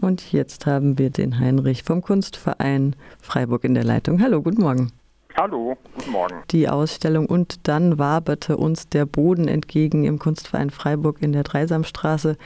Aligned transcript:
Und 0.00 0.32
jetzt 0.32 0.66
haben 0.66 0.98
wir 0.98 1.10
den 1.10 1.38
Heinrich 1.38 1.82
vom 1.82 2.02
Kunstverein 2.02 2.94
Freiburg 3.20 3.64
in 3.64 3.74
der 3.74 3.84
Leitung. 3.84 4.22
Hallo, 4.22 4.42
guten 4.42 4.62
Morgen. 4.62 4.92
Hallo, 5.36 5.76
guten 5.94 6.10
Morgen. 6.10 6.42
Die 6.50 6.68
Ausstellung 6.68 7.26
Und 7.26 7.68
dann 7.68 7.98
waberte 7.98 8.56
uns 8.56 8.88
der 8.88 9.06
Boden 9.06 9.48
entgegen 9.48 10.04
im 10.04 10.18
Kunstverein 10.18 10.70
Freiburg 10.70 11.22
in 11.22 11.32
der 11.32 11.42
Dreisamstraße. 11.42 12.36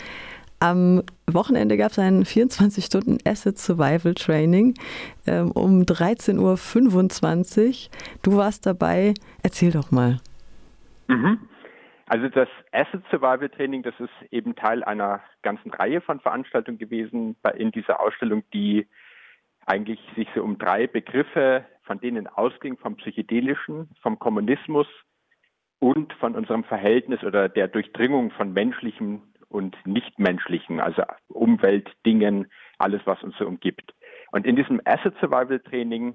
Am 0.60 1.02
Wochenende 1.26 1.76
gab 1.76 1.92
es 1.92 1.98
ein 1.98 2.24
24 2.24 2.84
Stunden 2.84 3.18
Asset 3.24 3.58
Survival 3.58 4.14
Training 4.14 4.74
ähm, 5.26 5.50
um 5.50 5.82
13.25 5.82 7.68
Uhr. 7.68 7.90
Du 8.22 8.36
warst 8.36 8.66
dabei. 8.66 9.14
Erzähl 9.42 9.72
doch 9.72 9.90
mal. 9.90 10.20
Mhm. 11.08 11.38
Also 12.12 12.28
das 12.28 12.48
Asset 12.72 13.02
Survival 13.10 13.48
Training, 13.48 13.82
das 13.82 13.98
ist 13.98 14.12
eben 14.30 14.54
Teil 14.54 14.84
einer 14.84 15.22
ganzen 15.40 15.72
Reihe 15.72 16.02
von 16.02 16.20
Veranstaltungen 16.20 16.76
gewesen 16.76 17.36
in 17.56 17.70
dieser 17.70 18.00
Ausstellung, 18.00 18.44
die 18.52 18.86
eigentlich 19.64 19.98
sich 20.14 20.28
so 20.34 20.42
um 20.42 20.58
drei 20.58 20.86
Begriffe, 20.86 21.64
von 21.84 22.00
denen 22.00 22.26
ausging, 22.26 22.76
vom 22.76 22.96
Psychedelischen, 22.96 23.88
vom 24.02 24.18
Kommunismus 24.18 24.86
und 25.78 26.12
von 26.20 26.36
unserem 26.36 26.64
Verhältnis 26.64 27.24
oder 27.24 27.48
der 27.48 27.68
Durchdringung 27.68 28.30
von 28.32 28.52
menschlichem 28.52 29.22
und 29.48 29.74
nichtmenschlichen, 29.86 30.80
also 30.80 31.04
Umwelt, 31.28 31.90
Dingen, 32.04 32.52
alles, 32.76 33.00
was 33.06 33.22
uns 33.22 33.38
so 33.38 33.46
umgibt. 33.46 33.94
Und 34.32 34.44
in 34.46 34.56
diesem 34.56 34.82
Asset 34.84 35.14
Survival 35.18 35.60
Training, 35.60 36.14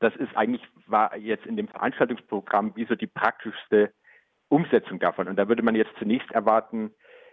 das 0.00 0.16
ist 0.16 0.34
eigentlich, 0.34 0.62
war 0.86 1.14
jetzt 1.18 1.44
in 1.44 1.58
dem 1.58 1.68
Veranstaltungsprogramm 1.68 2.74
wie 2.76 2.86
so 2.86 2.94
die 2.94 3.08
praktischste 3.08 3.92
Umsetzung 4.48 4.98
davon. 4.98 5.28
Und 5.28 5.36
da 5.36 5.48
würde 5.48 5.62
man 5.62 5.74
jetzt 5.74 5.92
zunächst 5.98 6.30
erwarten, 6.30 6.92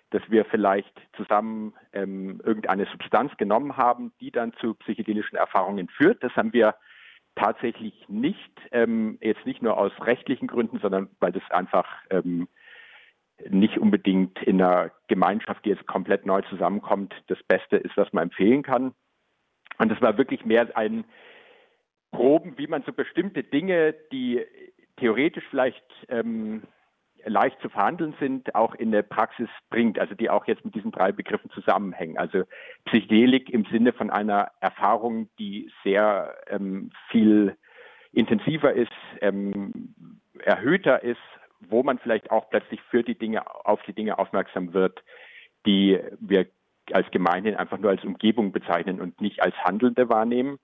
dass 0.09 0.21
wir 0.29 0.45
vielleicht 0.45 0.93
zusammen 1.17 1.73
ähm, 1.91 2.41
irgendeine 2.43 2.85
Substanz 2.85 3.35
genommen 3.37 3.77
haben, 3.77 4.13
die 4.19 4.31
dann 4.31 4.53
zu 4.53 4.75
psychedelischen 4.75 5.37
Erfahrungen 5.37 5.89
führt. 5.89 6.23
Das 6.23 6.35
haben 6.35 6.53
wir 6.53 6.75
tatsächlich 7.35 8.07
nicht, 8.07 8.51
ähm, 8.71 9.17
jetzt 9.21 9.45
nicht 9.45 9.61
nur 9.61 9.77
aus 9.77 9.91
rechtlichen 10.01 10.47
Gründen, 10.47 10.79
sondern 10.79 11.09
weil 11.19 11.31
das 11.31 11.43
einfach 11.49 11.87
ähm, 12.11 12.47
nicht 13.49 13.79
unbedingt 13.79 14.41
in 14.43 14.61
einer 14.61 14.91
Gemeinschaft, 15.07 15.65
die 15.65 15.69
jetzt 15.69 15.87
komplett 15.87 16.25
neu 16.25 16.41
zusammenkommt, 16.43 17.13
das 17.27 17.41
Beste 17.43 17.77
ist, 17.77 17.97
was 17.97 18.13
man 18.13 18.23
empfehlen 18.23 18.61
kann. 18.61 18.93
Und 19.79 19.91
es 19.91 20.01
war 20.01 20.17
wirklich 20.17 20.45
mehr 20.45 20.77
ein 20.77 21.03
Proben, 22.11 22.57
wie 22.57 22.67
man 22.67 22.83
so 22.83 22.93
bestimmte 22.93 23.43
Dinge, 23.43 23.95
die 24.11 24.45
theoretisch 24.97 25.43
vielleicht 25.49 25.83
ähm, 26.09 26.63
leicht 27.25 27.59
zu 27.61 27.69
verhandeln 27.69 28.15
sind, 28.19 28.55
auch 28.55 28.75
in 28.75 28.91
der 28.91 29.03
Praxis 29.03 29.49
bringt, 29.69 29.99
also 29.99 30.15
die 30.15 30.29
auch 30.29 30.45
jetzt 30.45 30.65
mit 30.65 30.75
diesen 30.75 30.91
drei 30.91 31.11
Begriffen 31.11 31.49
zusammenhängen. 31.51 32.17
Also 32.17 32.43
Psychedelik 32.85 33.49
im 33.49 33.65
Sinne 33.65 33.93
von 33.93 34.09
einer 34.09 34.51
Erfahrung, 34.59 35.29
die 35.39 35.71
sehr 35.83 36.35
ähm, 36.47 36.91
viel 37.09 37.57
intensiver 38.11 38.73
ist, 38.73 38.91
ähm, 39.21 40.21
erhöhter 40.39 41.03
ist, 41.03 41.21
wo 41.69 41.83
man 41.83 41.99
vielleicht 41.99 42.31
auch 42.31 42.49
plötzlich 42.49 42.81
für 42.89 43.03
die 43.03 43.17
Dinge, 43.17 43.43
auf 43.65 43.81
die 43.83 43.93
Dinge 43.93 44.19
aufmerksam 44.19 44.73
wird, 44.73 45.03
die 45.65 45.99
wir 46.19 46.47
als 46.91 47.09
Gemeinhin 47.11 47.55
einfach 47.55 47.77
nur 47.77 47.91
als 47.91 48.03
Umgebung 48.03 48.51
bezeichnen 48.51 48.99
und 48.99 49.21
nicht 49.21 49.41
als 49.41 49.55
Handelnde 49.63 50.09
wahrnehmen. 50.09 50.59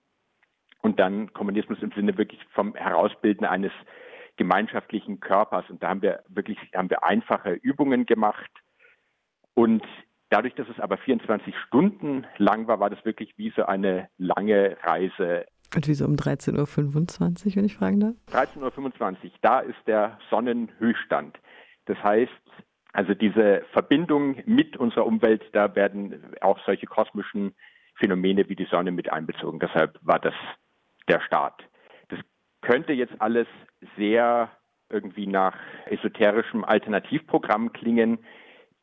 Und 0.81 0.99
dann 0.99 1.33
Kommunismus 1.33 1.81
im 1.81 1.91
Sinne 1.91 2.17
wirklich 2.17 2.39
vom 2.51 2.75
Herausbilden 2.75 3.45
eines 3.45 3.71
gemeinschaftlichen 4.39 5.19
Körpers. 5.19 5.69
Und 5.69 5.83
da 5.83 5.89
haben 5.89 6.01
wir 6.01 6.23
wirklich, 6.29 6.57
haben 6.73 6.89
wir 6.89 7.03
einfache 7.03 7.51
Übungen 7.51 8.07
gemacht. 8.07 8.49
Und 9.53 9.83
dadurch, 10.29 10.55
dass 10.55 10.67
es 10.69 10.79
aber 10.79 10.97
24 10.97 11.53
Stunden 11.67 12.25
lang 12.37 12.65
war, 12.67 12.79
war 12.79 12.89
das 12.89 13.03
wirklich 13.03 13.37
wie 13.37 13.51
so 13.55 13.65
eine 13.65 14.09
lange 14.17 14.77
Reise. 14.81 15.45
Und 15.75 15.87
wieso 15.87 16.05
um 16.05 16.15
13.25 16.15 16.57
Uhr, 16.57 17.55
wenn 17.57 17.65
ich 17.65 17.75
fragen 17.75 17.99
darf? 17.99 18.15
13.25 18.31 19.23
Uhr, 19.25 19.31
da 19.41 19.59
ist 19.59 19.77
der 19.85 20.17
Sonnenhöchststand. 20.29 21.37
Das 21.85 22.01
heißt, 22.01 22.31
also 22.93 23.13
diese 23.13 23.63
Verbindung 23.73 24.37
mit 24.45 24.77
unserer 24.77 25.05
Umwelt, 25.05 25.43
da 25.51 25.75
werden 25.75 26.33
auch 26.39 26.59
solche 26.65 26.87
kosmischen 26.87 27.53
Phänomene 27.95 28.47
wie 28.47 28.55
die 28.55 28.67
Sonne 28.71 28.91
mit 28.91 29.11
einbezogen. 29.11 29.59
Deshalb 29.59 29.99
war 30.01 30.19
das 30.19 30.33
der 31.09 31.19
Start 31.19 31.61
könnte 32.61 32.93
jetzt 32.93 33.19
alles 33.19 33.47
sehr 33.97 34.49
irgendwie 34.89 35.27
nach 35.27 35.55
esoterischem 35.85 36.63
Alternativprogramm 36.63 37.73
klingen. 37.73 38.19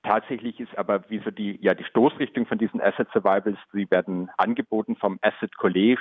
Tatsächlich 0.03 0.61
ist 0.61 0.77
aber 0.79 1.09
wie 1.11 1.21
so 1.25 1.31
die, 1.31 1.59
ja, 1.61 1.75
die 1.75 1.85
Stoßrichtung 1.85 2.47
von 2.47 2.59
diesen 2.59 2.81
Asset 2.81 3.09
Survivals, 3.13 3.59
sie 3.73 3.91
werden 3.91 4.31
angeboten 4.37 4.97
vom 4.97 5.19
Asset 5.23 5.57
College, 5.57 6.01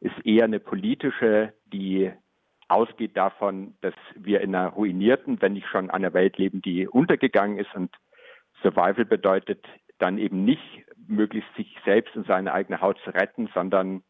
ist 0.00 0.26
eher 0.26 0.44
eine 0.44 0.60
politische, 0.60 1.52
die 1.64 2.12
ausgeht 2.68 3.16
davon, 3.16 3.76
dass 3.80 3.94
wir 4.16 4.40
in 4.40 4.54
einer 4.54 4.70
ruinierten, 4.70 5.40
wenn 5.40 5.52
nicht 5.52 5.68
schon 5.68 5.90
einer 5.90 6.12
Welt 6.12 6.36
leben, 6.38 6.60
die 6.60 6.88
untergegangen 6.88 7.58
ist 7.58 7.72
und 7.74 7.94
Survival 8.62 9.04
bedeutet 9.04 9.64
dann 9.98 10.18
eben 10.18 10.44
nicht 10.44 10.84
möglichst 11.06 11.54
sich 11.56 11.76
selbst 11.84 12.16
und 12.16 12.26
seine 12.26 12.52
eigene 12.52 12.80
Haut 12.80 12.98
zu 13.04 13.10
retten, 13.10 13.48
sondern 13.54 14.02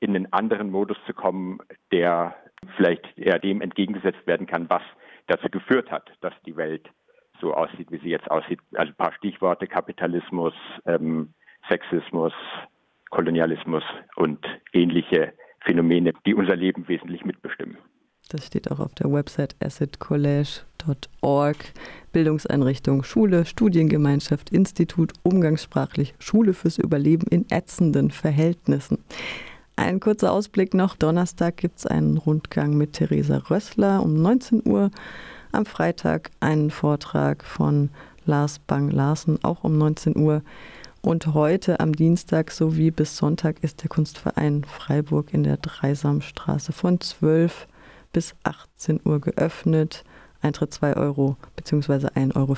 in 0.00 0.14
einen 0.14 0.32
anderen 0.32 0.70
Modus 0.70 0.96
zu 1.06 1.12
kommen, 1.12 1.58
der 1.92 2.34
vielleicht 2.76 3.16
eher 3.16 3.38
dem 3.38 3.60
entgegengesetzt 3.60 4.26
werden 4.26 4.46
kann, 4.46 4.68
was 4.68 4.82
dazu 5.26 5.48
geführt 5.48 5.90
hat, 5.90 6.10
dass 6.20 6.34
die 6.46 6.56
Welt 6.56 6.88
so 7.40 7.54
aussieht, 7.54 7.90
wie 7.90 7.98
sie 7.98 8.10
jetzt 8.10 8.30
aussieht. 8.30 8.60
Also 8.74 8.92
ein 8.92 8.96
paar 8.96 9.12
Stichworte 9.12 9.66
Kapitalismus, 9.66 10.54
ähm, 10.86 11.34
Sexismus, 11.68 12.32
Kolonialismus 13.10 13.84
und 14.16 14.44
ähnliche 14.72 15.32
Phänomene, 15.60 16.12
die 16.26 16.34
unser 16.34 16.56
Leben 16.56 16.88
wesentlich 16.88 17.24
mitbestimmen. 17.24 17.78
Das 18.30 18.46
steht 18.46 18.70
auch 18.70 18.78
auf 18.80 18.94
der 18.94 19.10
Website 19.10 19.56
acidcollege.org. 19.62 21.56
Bildungseinrichtung, 22.12 23.02
Schule, 23.02 23.46
Studiengemeinschaft, 23.46 24.50
Institut, 24.50 25.14
umgangssprachlich, 25.22 26.14
Schule 26.18 26.52
fürs 26.52 26.76
Überleben 26.78 27.26
in 27.30 27.46
ätzenden 27.50 28.10
Verhältnissen. 28.10 29.02
Ein 29.78 30.00
kurzer 30.00 30.32
Ausblick 30.32 30.74
noch. 30.74 30.96
Donnerstag 30.96 31.56
gibt 31.56 31.78
es 31.78 31.86
einen 31.86 32.18
Rundgang 32.18 32.76
mit 32.76 32.94
Theresa 32.94 33.36
Rössler 33.48 34.02
um 34.02 34.12
19 34.20 34.62
Uhr. 34.66 34.90
Am 35.52 35.66
Freitag 35.66 36.32
einen 36.40 36.70
Vortrag 36.70 37.44
von 37.44 37.90
Lars 38.26 38.58
Bang-Larsen, 38.58 39.38
auch 39.44 39.62
um 39.62 39.78
19 39.78 40.16
Uhr. 40.16 40.42
Und 41.00 41.32
heute 41.32 41.78
am 41.78 41.92
Dienstag 41.92 42.50
sowie 42.50 42.90
bis 42.90 43.16
Sonntag 43.16 43.62
ist 43.62 43.84
der 43.84 43.88
Kunstverein 43.88 44.64
Freiburg 44.64 45.32
in 45.32 45.44
der 45.44 45.58
Dreisamstraße 45.58 46.72
von 46.72 47.00
12 47.00 47.68
bis 48.12 48.34
18 48.42 49.02
Uhr 49.04 49.20
geöffnet. 49.20 50.02
Eintritt 50.42 50.74
2 50.74 50.96
Euro 50.96 51.36
bzw. 51.54 52.08
1,50 52.08 52.34
Euro. 52.34 52.56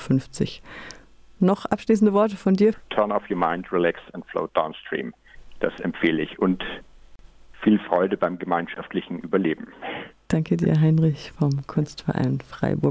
Noch 1.39 1.65
abschließende 1.65 2.13
Worte 2.13 2.35
von 2.35 2.55
dir? 2.55 2.73
Turn 2.89 3.11
off 3.11 3.29
your 3.29 3.37
mind, 3.37 3.71
relax 3.71 3.99
and 4.13 4.25
float 4.25 4.49
downstream. 4.57 5.13
Das 5.59 5.79
empfehle 5.81 6.23
ich. 6.23 6.39
Und 6.39 6.63
viel 7.61 7.79
Freude 7.79 8.17
beim 8.17 8.37
gemeinschaftlichen 8.37 9.19
Überleben. 9.19 9.67
Danke 10.27 10.57
dir, 10.57 10.79
Heinrich 10.79 11.31
vom 11.37 11.65
Kunstverein 11.67 12.39
Freiburg. 12.39 12.89